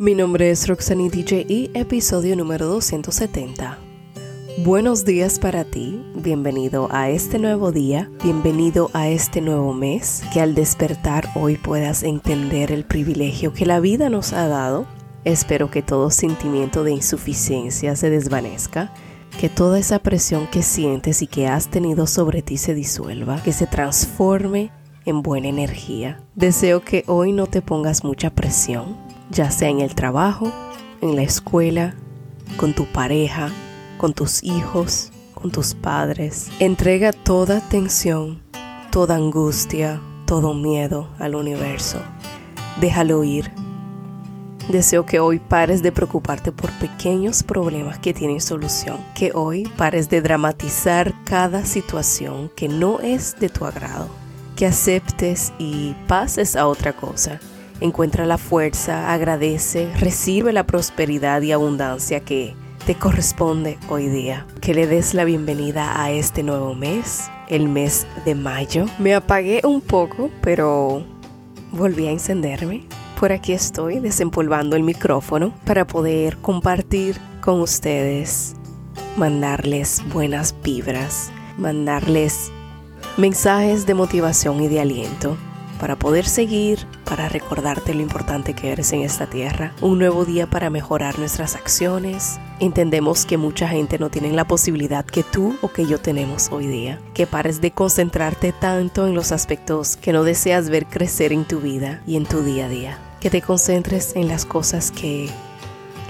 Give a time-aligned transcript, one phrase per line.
[0.00, 3.80] Mi nombre es Roxanne DJ y episodio número 270.
[4.58, 10.40] Buenos días para ti, bienvenido a este nuevo día, bienvenido a este nuevo mes, que
[10.40, 14.86] al despertar hoy puedas entender el privilegio que la vida nos ha dado.
[15.24, 18.94] Espero que todo sentimiento de insuficiencia se desvanezca,
[19.40, 23.52] que toda esa presión que sientes y que has tenido sobre ti se disuelva, que
[23.52, 24.70] se transforme
[25.06, 26.20] en buena energía.
[26.36, 30.52] Deseo que hoy no te pongas mucha presión ya sea en el trabajo,
[31.00, 31.94] en la escuela,
[32.56, 33.50] con tu pareja,
[33.98, 36.50] con tus hijos, con tus padres.
[36.58, 38.42] Entrega toda tensión,
[38.90, 41.98] toda angustia, todo miedo al universo.
[42.80, 43.50] Déjalo ir.
[44.68, 48.98] Deseo que hoy pares de preocuparte por pequeños problemas que tienen solución.
[49.14, 54.08] Que hoy pares de dramatizar cada situación que no es de tu agrado.
[54.56, 57.40] Que aceptes y pases a otra cosa
[57.80, 64.46] Encuentra la fuerza, agradece, recibe la prosperidad y abundancia que te corresponde hoy día.
[64.60, 68.86] Que le des la bienvenida a este nuevo mes, el mes de mayo.
[68.98, 71.04] Me apagué un poco, pero
[71.70, 72.82] volví a encenderme.
[73.20, 78.56] Por aquí estoy desempolvando el micrófono para poder compartir con ustedes,
[79.16, 82.50] mandarles buenas vibras, mandarles
[83.16, 85.36] mensajes de motivación y de aliento
[85.80, 90.46] para poder seguir, para recordarte lo importante que eres en esta tierra, un nuevo día
[90.46, 92.38] para mejorar nuestras acciones.
[92.60, 96.66] Entendemos que mucha gente no tiene la posibilidad que tú o que yo tenemos hoy
[96.66, 101.44] día, que pares de concentrarte tanto en los aspectos que no deseas ver crecer en
[101.44, 105.30] tu vida y en tu día a día, que te concentres en las cosas que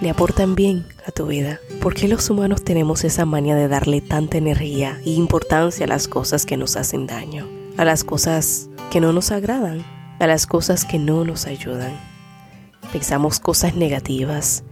[0.00, 1.60] le aportan bien a tu vida.
[1.80, 6.08] ¿Por qué los humanos tenemos esa manía de darle tanta energía e importancia a las
[6.08, 7.46] cosas que nos hacen daño?
[7.76, 9.84] A las cosas que no nos agradan,
[10.18, 11.92] a las cosas que no nos ayudan.
[12.92, 14.64] Pensamos cosas negativas,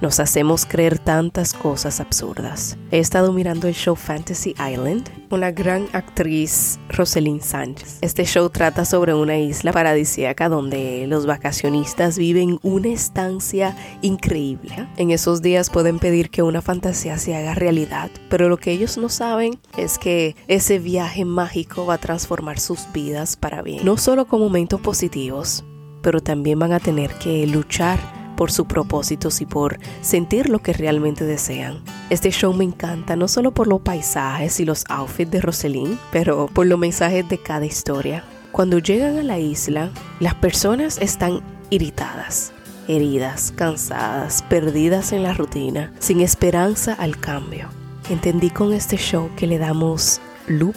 [0.00, 2.76] nos hacemos creer tantas cosas absurdas.
[2.90, 7.98] He estado mirando el show Fantasy Island la gran actriz Rosalind Sánchez.
[8.00, 14.88] Este show trata sobre una isla paradisíaca donde los vacacionistas viven una estancia increíble.
[14.96, 18.96] En esos días pueden pedir que una fantasía se haga realidad, pero lo que ellos
[18.98, 23.84] no saben es que ese viaje mágico va a transformar sus vidas para bien.
[23.84, 25.64] No solo con momentos positivos,
[26.02, 27.98] pero también van a tener que luchar
[28.34, 31.82] por sus propósitos y por sentir lo que realmente desean.
[32.10, 36.48] Este show me encanta no solo por los paisajes y los outfits de Roselyn, pero
[36.52, 38.24] por los mensajes de cada historia.
[38.52, 39.90] Cuando llegan a la isla,
[40.20, 41.40] las personas están
[41.70, 42.52] irritadas,
[42.86, 47.68] heridas, cansadas, perdidas en la rutina, sin esperanza al cambio.
[48.10, 50.76] Entendí con este show que le damos loop,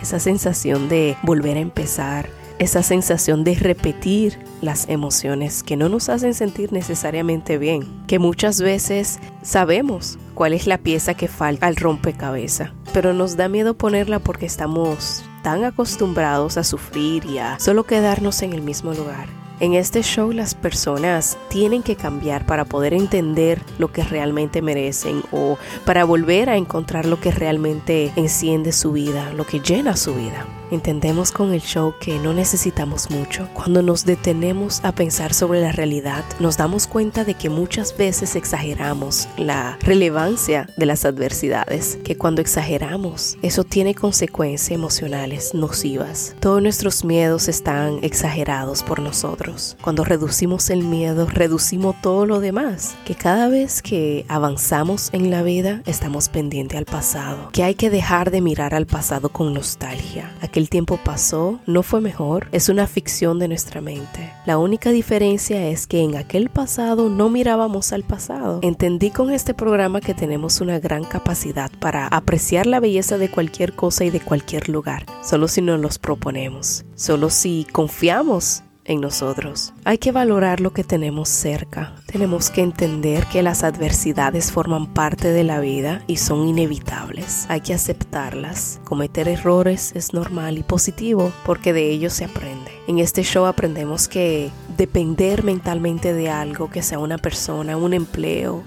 [0.00, 6.10] esa sensación de volver a empezar, esa sensación de repetir las emociones que no nos
[6.10, 11.76] hacen sentir necesariamente bien, que muchas veces sabemos cuál es la pieza que falta al
[11.76, 17.84] rompecabezas, pero nos da miedo ponerla porque estamos tan acostumbrados a sufrir y a solo
[17.84, 19.26] quedarnos en el mismo lugar.
[19.60, 25.22] En este show las personas tienen que cambiar para poder entender lo que realmente merecen
[25.32, 25.56] o
[25.86, 30.46] para volver a encontrar lo que realmente enciende su vida, lo que llena su vida.
[30.70, 33.48] Entendemos con el show que no necesitamos mucho.
[33.54, 38.36] Cuando nos detenemos a pensar sobre la realidad, nos damos cuenta de que muchas veces
[38.36, 46.34] exageramos la relevancia de las adversidades, que cuando exageramos, eso tiene consecuencias emocionales nocivas.
[46.40, 49.76] Todos nuestros miedos están exagerados por nosotros.
[49.82, 55.42] Cuando reducimos el miedo, reducimos todo lo demás, que cada vez que avanzamos en la
[55.42, 60.32] vida, estamos pendientes al pasado, que hay que dejar de mirar al pasado con nostalgia,
[60.60, 64.32] el tiempo pasó no fue mejor, es una ficción de nuestra mente.
[64.44, 68.60] La única diferencia es que en aquel pasado no mirábamos al pasado.
[68.62, 73.72] Entendí con este programa que tenemos una gran capacidad para apreciar la belleza de cualquier
[73.74, 79.72] cosa y de cualquier lugar, solo si nos los proponemos, solo si confiamos en nosotros.
[79.84, 81.94] Hay que valorar lo que tenemos cerca.
[82.06, 87.46] Tenemos que entender que las adversidades forman parte de la vida y son inevitables.
[87.48, 88.80] Hay que aceptarlas.
[88.84, 92.72] Cometer errores es normal y positivo porque de ellos se aprende.
[92.88, 98.64] En este show aprendemos que depender mentalmente de algo, que sea una persona, un empleo,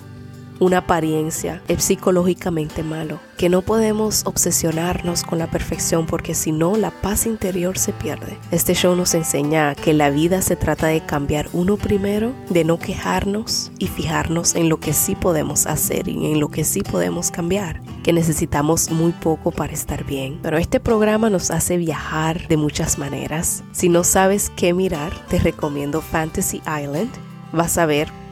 [0.64, 6.78] una apariencia es psicológicamente malo, que no podemos obsesionarnos con la perfección porque si no
[6.78, 8.38] la paz interior se pierde.
[8.52, 12.80] Este show nos enseña que la vida se trata de cambiar uno primero, de no
[12.80, 17.30] quejarnos y fijarnos en lo que sí podemos hacer y en lo que sí podemos
[17.30, 20.40] cambiar, que necesitamos muy poco para estar bien.
[20.42, 23.64] Pero este programa nos hace viajar de muchas maneras.
[23.74, 27.12] Si no sabes qué mirar, te recomiendo Fantasy Island.
[27.52, 28.23] Vas a ver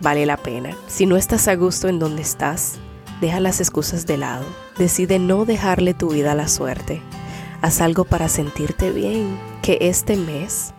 [0.00, 0.76] vale la pena.
[0.86, 2.78] Si no estás a gusto en donde estás,
[3.20, 4.44] deja las excusas de lado.
[4.78, 7.02] Decide no dejarle tu vida a la suerte.
[7.60, 9.38] Haz algo para sentirte bien.
[9.62, 10.72] Que este mes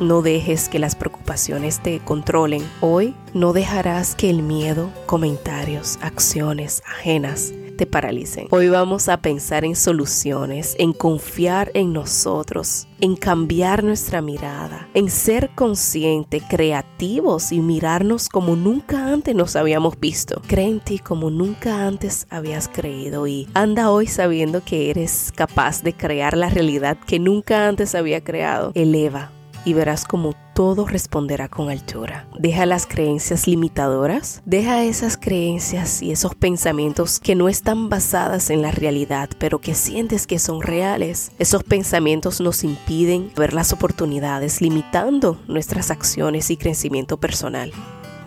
[0.00, 2.62] no dejes que las preocupaciones te controlen.
[2.80, 8.48] Hoy no dejarás que el miedo, comentarios, acciones ajenas te paralicen.
[8.50, 15.08] Hoy vamos a pensar en soluciones, en confiar en nosotros, en cambiar nuestra mirada, en
[15.08, 20.42] ser consciente, creativos y mirarnos como nunca antes nos habíamos visto.
[20.48, 25.82] Cree en ti como nunca antes habías creído y anda hoy sabiendo que eres capaz
[25.82, 28.72] de crear la realidad que nunca antes había creado.
[28.74, 29.37] Eleva
[29.68, 32.26] y verás como todo responderá con altura.
[32.38, 38.62] Deja las creencias limitadoras, deja esas creencias y esos pensamientos que no están basadas en
[38.62, 41.32] la realidad, pero que sientes que son reales.
[41.38, 47.70] Esos pensamientos nos impiden ver las oportunidades, limitando nuestras acciones y crecimiento personal.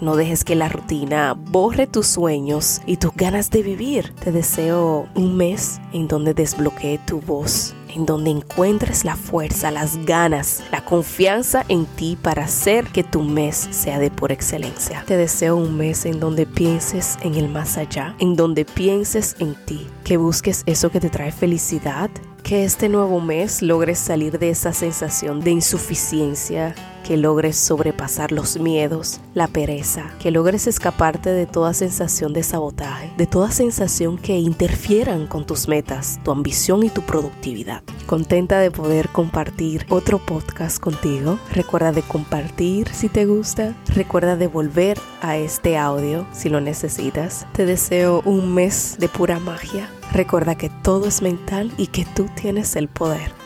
[0.01, 4.15] No dejes que la rutina borre tus sueños y tus ganas de vivir.
[4.15, 10.05] Te deseo un mes en donde desbloquee tu voz en donde encuentres la fuerza, las
[10.05, 15.03] ganas, la confianza en ti para hacer que tu mes sea de por excelencia.
[15.05, 19.55] Te deseo un mes en donde pienses en el más allá, en donde pienses en
[19.65, 22.09] ti, que busques eso que te trae felicidad,
[22.43, 28.59] que este nuevo mes logres salir de esa sensación de insuficiencia, que logres sobrepasar los
[28.59, 34.37] miedos, la pereza, que logres escaparte de toda sensación de sabotaje, de toda sensación que
[34.37, 37.83] interfieran con tus metas, tu ambición y tu productividad.
[38.05, 41.39] Contenta de poder compartir otro podcast contigo.
[41.53, 43.75] Recuerda de compartir si te gusta.
[43.87, 47.45] Recuerda de volver a este audio si lo necesitas.
[47.53, 49.89] Te deseo un mes de pura magia.
[50.11, 53.40] Recuerda que todo es mental y que tú tienes el poder.